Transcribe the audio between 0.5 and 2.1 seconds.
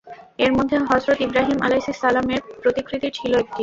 মধ্যে হযরত ইব্রাহিম আলাইহিস